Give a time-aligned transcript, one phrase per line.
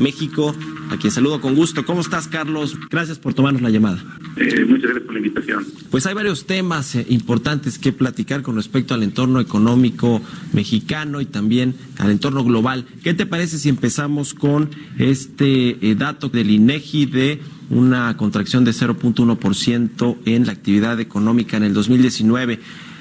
[0.00, 0.54] México,
[0.90, 1.84] a quien saludo con gusto.
[1.84, 2.76] ¿Cómo estás, Carlos?
[2.90, 4.02] Gracias por tomarnos la llamada.
[4.36, 5.66] Eh, muchas gracias por la invitación.
[5.90, 10.20] Pues hay varios temas eh, importantes que platicar con respecto al entorno económico
[10.52, 12.86] mexicano y también al entorno global.
[13.02, 18.72] ¿Qué te parece si empezamos con este eh, dato del INEGI de una contracción de
[18.72, 22.60] 0.1% en la actividad económica en el 2019?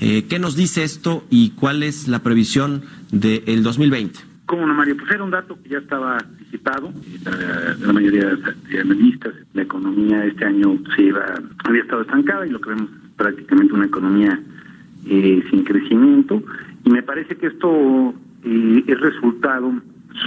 [0.00, 4.29] Eh, ¿Qué nos dice esto y cuál es la previsión del 2020?
[4.50, 6.92] Como no, Mario, pues era un dato que ya estaba anticipado.
[7.78, 8.34] La, mayoría
[8.68, 11.24] de analistas, la economía este año se iba,
[11.62, 14.40] había estado estancada y lo que vemos es prácticamente una economía
[15.06, 16.42] eh, sin crecimiento.
[16.84, 19.72] Y me parece que esto eh, es resultado,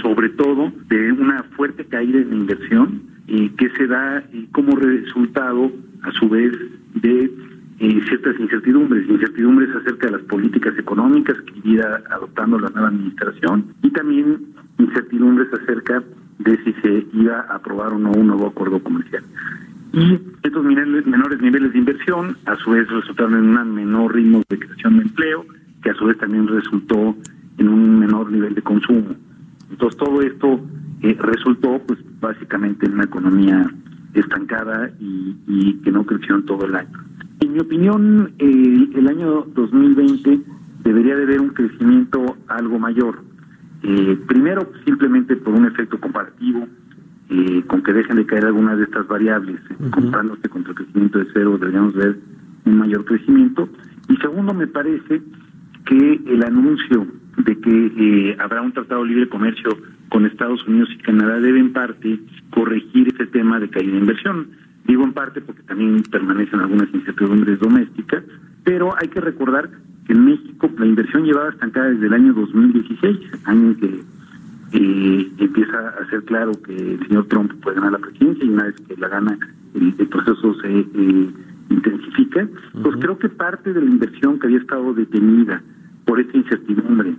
[0.00, 4.74] sobre todo, de una fuerte caída en la inversión y que se da eh, como
[4.74, 6.50] resultado, a su vez,
[6.94, 7.30] de
[7.80, 13.64] eh, ciertas incertidumbres, incertidumbres acerca de las políticas económicas que iría adoptando la nueva administración
[13.82, 14.38] y también
[14.78, 16.02] incertidumbres acerca
[16.38, 19.24] de si se iba a aprobar o no un nuevo acuerdo comercial.
[19.92, 24.42] Y estos menores, menores niveles de inversión, a su vez, resultaron en un menor ritmo
[24.48, 25.44] de creación de empleo,
[25.82, 27.14] que a su vez también resultó
[27.58, 29.14] en un menor nivel de consumo.
[29.70, 30.60] Entonces, todo esto
[31.02, 33.70] eh, resultó, pues, básicamente en una economía
[34.14, 36.98] estancada y, y que no creció en todo el año.
[37.40, 40.40] En mi opinión, eh, el año 2020
[40.84, 43.22] debería de haber un crecimiento algo mayor.
[43.82, 46.66] Eh, primero, simplemente por un efecto comparativo,
[47.28, 49.60] eh, con que dejen de caer algunas de estas variables.
[49.90, 52.16] Comparándose contra el crecimiento de cero, deberíamos ver
[52.64, 53.68] un mayor crecimiento.
[54.08, 55.22] Y segundo, me parece
[55.84, 57.06] que el anuncio
[57.38, 59.76] de que eh, habrá un tratado de libre comercio
[60.08, 62.20] con Estados Unidos y Canadá debe en parte
[62.50, 64.48] corregir ese tema de caída de inversión.
[64.86, 68.22] Digo en parte porque también permanecen algunas incertidumbres domésticas,
[68.62, 69.70] pero hay que recordar
[70.06, 74.00] que en México la inversión llevaba estancada desde el año 2016, año en que
[74.72, 78.64] eh, empieza a ser claro que el señor Trump puede ganar la presidencia y una
[78.64, 79.38] vez que la gana
[79.74, 81.30] el, el proceso se eh,
[81.70, 82.48] intensifica.
[82.82, 85.62] Pues creo que parte de la inversión que había estado detenida
[86.04, 87.14] por esta incertidumbre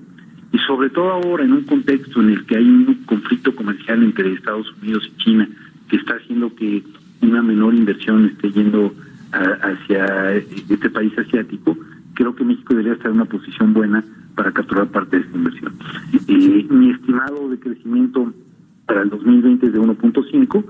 [0.51, 4.31] y sobre todo ahora en un contexto en el que hay un conflicto comercial entre
[4.34, 5.50] Estados Unidos y China
[5.89, 6.84] que está haciendo que
[7.22, 8.94] una menor inversión esté yendo
[9.31, 11.78] a, hacia este país asiático,
[12.13, 14.03] creo que México debería estar en una posición buena
[14.35, 15.73] para capturar parte de esta inversión.
[16.28, 18.34] Eh, mi estimado de crecimiento
[18.85, 20.63] para el 2020 es de 1.5,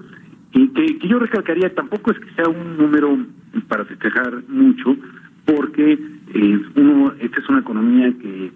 [0.54, 3.18] y que, que yo recalcaría tampoco es que sea un número
[3.64, 4.96] para festejar mucho,
[5.46, 5.94] porque
[6.34, 8.52] eh, uno, esta es una economía que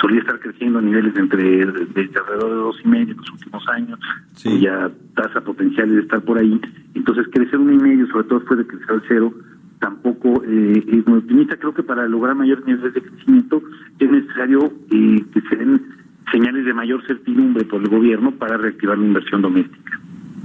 [0.00, 3.30] solía estar creciendo a niveles entre de, de alrededor de dos y medio en los
[3.32, 3.98] últimos años,
[4.34, 4.48] Sí.
[4.50, 6.60] cuya tasa potencial es de estar por ahí.
[6.94, 9.34] Entonces crecer un y medio, sobre todo después de crecer al cero,
[9.78, 11.56] tampoco eh, es muy optimista.
[11.56, 13.62] Creo que para lograr mayores niveles de crecimiento
[13.98, 15.82] es necesario eh, que se den
[16.30, 20.00] señales de mayor certidumbre por el gobierno para reactivar la inversión doméstica.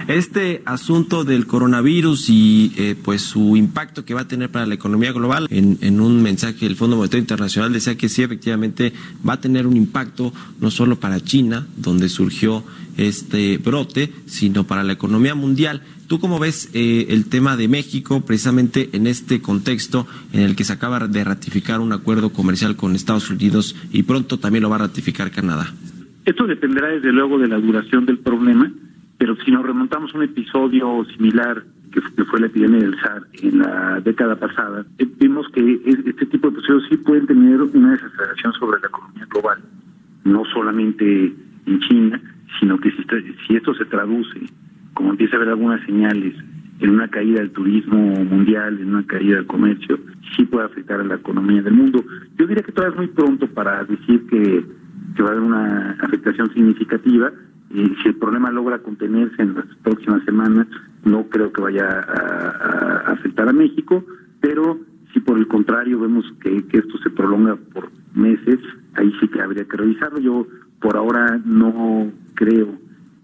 [0.07, 4.73] Este asunto del coronavirus y eh, pues su impacto que va a tener para la
[4.73, 8.93] economía global, en, un mensaje del Fondo Monetario Internacional decía que sí, efectivamente
[9.27, 10.31] va a tener un impacto
[10.61, 12.63] no solo para China, donde surgió
[12.95, 15.81] este brote, sino para la economía mundial.
[16.07, 20.63] ¿Tú cómo ves eh, el tema de México precisamente en este contexto en el que
[20.63, 24.77] se acaba de ratificar un acuerdo comercial con Estados Unidos y pronto también lo va
[24.77, 25.73] a ratificar Canadá?
[26.23, 28.71] Esto dependerá desde luego de la duración del problema,
[29.17, 32.99] pero si nos remontamos a un episodio similar que fu- que fue la epidemia del
[32.99, 37.25] SARS en la década pasada, eh, vimos que es- este tipo de episodios sí pueden
[37.27, 39.59] tener una desaceleración sobre la economía global,
[40.25, 41.33] no solamente
[41.65, 42.21] en China,
[42.59, 43.03] sino que si,
[43.47, 44.39] si esto se traduce,
[44.93, 46.33] como empieza a haber algunas señales,
[46.79, 49.99] en una caída del turismo mundial, en una caída del comercio,
[50.35, 52.03] sí puede afectar a la economía del mundo.
[52.37, 54.63] Yo diría que todavía es muy pronto para decir que,
[55.15, 57.31] que va a haber una afectación significativa.
[57.77, 60.65] Y si el problema logra contenerse en las próximas semanas,
[61.05, 64.03] no creo que vaya a, afectar a México,
[64.41, 64.79] pero
[65.13, 68.59] si por el contrario vemos que, esto se prolonga por meses,
[68.95, 70.17] ahí sí que habría que revisarlo.
[70.17, 70.47] Yo
[70.81, 72.79] por ahora no creo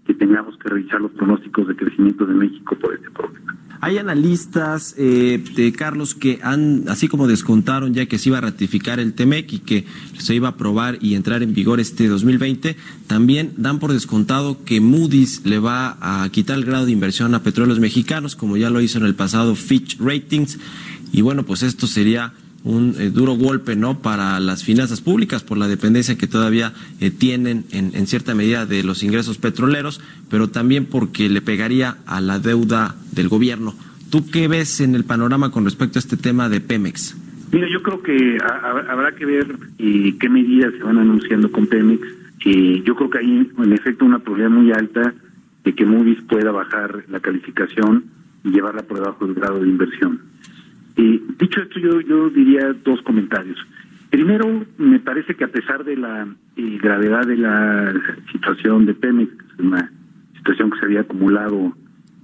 [0.06, 3.56] que tengamos que revisar los pronósticos de crecimiento de México por este problema.
[3.80, 8.42] Hay analistas, eh, de Carlos, que han, así como descontaron ya que se iba a
[8.42, 9.84] ratificar el TEMEC y que
[10.18, 12.76] se iba a aprobar y entrar en vigor este 2020,
[13.06, 17.42] también dan por descontado que Moody's le va a quitar el grado de inversión a
[17.42, 20.58] petróleos mexicanos, como ya lo hizo en el pasado Fitch Ratings.
[21.12, 22.32] Y bueno, pues esto sería
[22.64, 27.10] un eh, duro golpe no para las finanzas públicas por la dependencia que todavía eh,
[27.10, 30.00] tienen en, cierta medida de los ingresos petroleros,
[30.30, 33.74] pero también porque le pegaría a la deuda del gobierno.
[34.10, 37.16] ¿Tú qué ves en el panorama con respecto a este tema de Pemex?
[37.52, 38.38] Mira, yo creo que
[38.88, 42.00] habrá que ver eh, qué medidas se van anunciando con Pemex.
[42.84, 45.14] Yo creo que hay en efecto una probabilidad muy alta
[45.64, 48.04] de que Moody's pueda bajar la calificación
[48.44, 50.20] y llevarla por debajo del grado de inversión.
[50.96, 53.58] Eh, dicho esto, yo, yo diría dos comentarios.
[54.10, 56.26] Primero, me parece que a pesar de la
[56.56, 57.92] eh, gravedad de la
[58.30, 59.90] situación de Pemex, una
[60.36, 61.74] situación que se había acumulado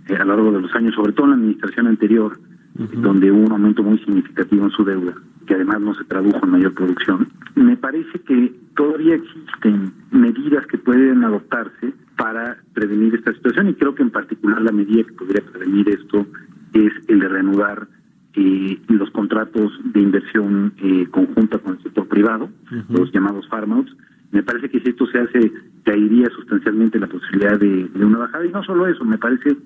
[0.08, 2.38] eh, a lo largo de los años, sobre todo en la administración anterior,
[2.78, 3.00] uh -huh.
[3.00, 5.14] donde hubo un aumento muy significativo en su deuda,
[5.46, 7.26] que además no se tradujo en mayor producción,
[7.56, 13.94] me parece que todavía existen medidas que pueden adoptarse para prevenir esta situación y creo
[13.94, 16.26] que en particular la medida que podría prevenir esto
[16.72, 17.88] es el de reanudar
[18.34, 22.99] eh, los contratos de inversión eh, conjunta con el sector privado, uh -huh.
[22.99, 23.93] los llamados farmouts.
[24.31, 25.52] Me parece que si esto se hace,
[25.82, 27.58] caería sustancialmente la posibilidad
[28.00, 28.47] de, una bajada.
[28.47, 29.56] Y no solo eso, me parece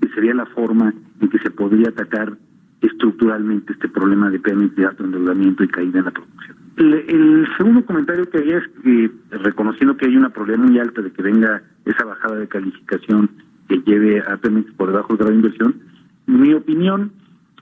[0.00, 2.32] que sería la forma en que se podría atacar
[2.80, 6.56] estructuralmente este problema de Pemex de alto endeudamiento y caída en la producción.
[6.76, 11.02] El, el segundo comentario que había es que, reconociendo que hay una probabilidad muy alta
[11.02, 13.30] de que venga esa bajada de calificación
[13.68, 15.74] que lleve a Pemex por debajo del grado de inversión,
[16.26, 17.12] mi opinión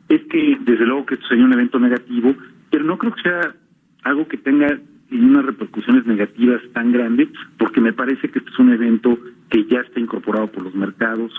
[0.08, 2.34] es que desde luego que esto sería un evento negativo,
[2.70, 3.54] pero no creo que sea
[4.02, 4.78] algo que tenga
[5.10, 7.28] unas repercusiones negativas tan grandes,
[7.58, 9.18] porque me parece que este es un evento
[9.50, 11.32] que ya está incorporado por los mercados,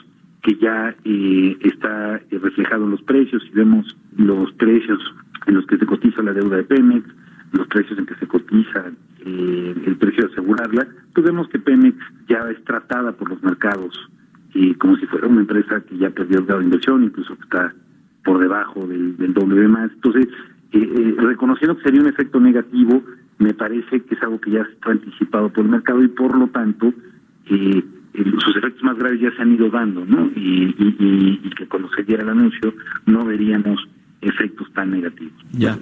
[0.44, 5.00] que ya eh, está reflejado en los precios, si vemos los precios
[5.48, 7.08] en los que se cotiza la deuda de Pemex,
[7.54, 8.92] los precios en que se cotiza
[9.26, 11.98] eh, el precio de asegurarla, pues vemos que Pemex
[12.28, 13.94] ya es tratada por los mercados
[14.54, 17.44] y como si fuera una empresa que ya perdió el grado de inversión, incluso que
[17.44, 17.74] está
[18.24, 19.92] por debajo del, del W más.
[19.92, 20.28] Entonces,
[20.74, 23.04] eh, eh, reconociendo que sería un efecto negativo,
[23.40, 26.48] me parece que es algo que ya está anticipado por el mercado y por lo
[26.48, 26.94] tanto
[27.50, 27.84] eh,
[29.02, 30.32] graves ya se han ido dando, ¿no?
[30.36, 32.74] Y, y, y, y que cuando se diera el anuncio
[33.06, 33.80] no veríamos
[34.22, 35.34] efectos tan negativos.
[35.52, 35.78] Ya.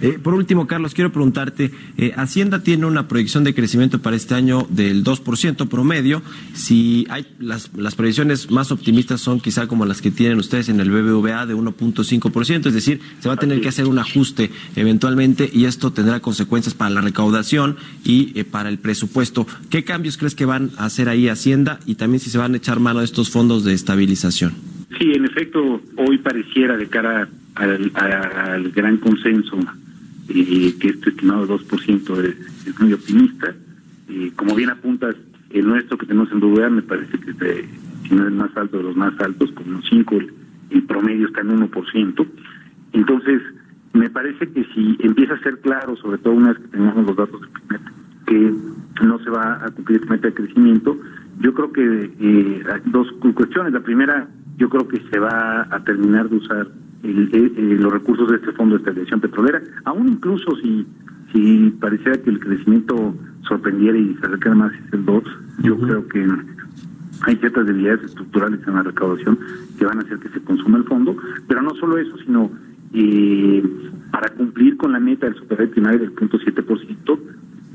[0.00, 4.34] Eh, por último, Carlos, quiero preguntarte, eh, Hacienda tiene una proyección de crecimiento para este
[4.34, 6.22] año del 2% promedio.
[6.54, 10.80] Si hay las, las proyecciones más optimistas son quizá como las que tienen ustedes en
[10.80, 15.50] el BBVA de 1.5%, es decir, se va a tener que hacer un ajuste eventualmente
[15.52, 19.46] y esto tendrá consecuencias para la recaudación y eh, para el presupuesto.
[19.70, 22.56] ¿Qué cambios crees que van a hacer ahí Hacienda y también si se van a
[22.56, 24.52] echar mano de estos fondos de estabilización?
[24.98, 29.58] Sí, en efecto, hoy pareciera de cara al, al gran consenso
[30.28, 33.54] eh, que este estimado de 2% es, es muy optimista.
[34.08, 35.16] Eh, como bien apuntas,
[35.50, 37.68] el nuestro que tenemos en BBVA me parece que es de,
[38.02, 40.32] si no es el más alto de los más altos, con un 5, el,
[40.70, 42.26] el promedio está en 1%.
[42.92, 43.42] Entonces,
[43.92, 47.16] me parece que si empieza a ser claro, sobre todo una vez que tengamos los
[47.16, 47.80] datos primer,
[48.26, 48.54] que
[49.04, 50.96] no se va a cumplir esta meta de crecimiento,
[51.40, 53.72] yo creo que eh, dos cuestiones.
[53.72, 56.68] La primera, yo creo que se va a terminar de usar
[57.02, 60.86] el, el, los recursos de este fondo de estabilización petrolera, aún incluso si
[61.32, 63.14] si pareciera que el crecimiento
[63.46, 65.24] sorprendiera y se acercara más es el 2,
[65.62, 65.86] yo uh -huh.
[65.86, 66.26] creo que
[67.22, 69.38] hay ciertas debilidades estructurales en la recaudación
[69.78, 72.50] que van a hacer que se consuma el fondo, pero no solo eso, sino
[72.94, 73.62] eh,
[74.10, 77.18] para cumplir con la meta del superávit primario del punto 7%,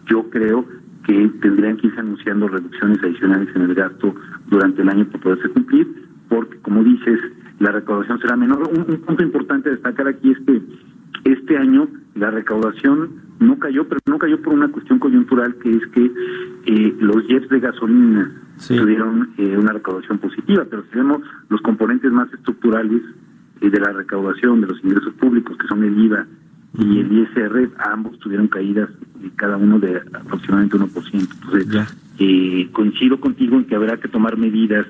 [0.07, 0.65] yo creo
[1.05, 4.15] que tendrían que irse anunciando reducciones adicionales en el gasto
[4.49, 5.87] durante el año para poderse cumplir,
[6.29, 7.19] porque como dices,
[7.59, 8.67] la recaudación será menor.
[8.69, 10.61] Un, un, punto importante a destacar aquí es que
[11.25, 15.87] este año la recaudación no cayó, pero no cayó por una cuestión coyuntural que es
[15.87, 16.11] que
[16.65, 18.77] eh, los jets de gasolina sí.
[18.77, 23.01] tuvieron eh, una recaudación positiva, pero si vemos los componentes más estructurales
[23.61, 26.25] eh, de la recaudación de los ingresos públicos, que son el IVA
[26.77, 28.89] y el ISR, ambos tuvieron caídas
[29.35, 31.13] cada uno de aproximadamente 1%.
[31.13, 31.87] Entonces,
[32.19, 34.85] eh, coincido contigo en que habrá que tomar medidas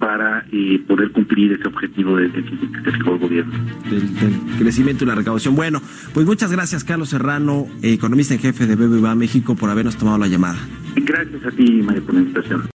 [0.00, 3.52] para eh, poder cumplir ese objetivo del déficit que fijó el gobierno.
[3.88, 5.54] Del, del, crecimiento y la recaudación.
[5.54, 5.80] Bueno,
[6.14, 10.26] pues muchas gracias, Carlos Serrano, economista en jefe de BBVA México, por habernos tomado la
[10.26, 10.58] llamada.
[10.96, 12.70] Gracias a ti, María, por la invitación.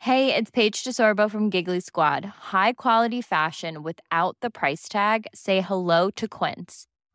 [0.00, 2.24] Hey, it's Paige DeSorbo from Giggly Squad.
[2.52, 5.26] High quality fashion without the price tag.
[5.34, 6.86] Say hello to Quince.